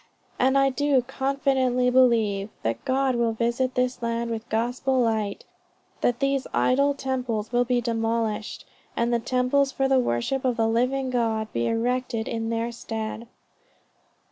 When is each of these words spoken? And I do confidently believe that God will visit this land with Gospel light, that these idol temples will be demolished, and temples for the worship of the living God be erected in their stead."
And 0.39 0.57
I 0.57 0.71
do 0.71 1.03
confidently 1.03 1.91
believe 1.91 2.49
that 2.63 2.83
God 2.85 3.13
will 3.17 3.33
visit 3.33 3.75
this 3.75 4.01
land 4.01 4.31
with 4.31 4.49
Gospel 4.49 4.99
light, 4.99 5.45
that 6.01 6.17
these 6.19 6.47
idol 6.55 6.95
temples 6.95 7.51
will 7.51 7.65
be 7.65 7.81
demolished, 7.81 8.65
and 8.97 9.23
temples 9.23 9.71
for 9.71 9.87
the 9.87 9.99
worship 9.99 10.43
of 10.43 10.57
the 10.57 10.67
living 10.67 11.11
God 11.11 11.53
be 11.53 11.67
erected 11.67 12.27
in 12.27 12.49
their 12.49 12.71
stead." 12.71 13.27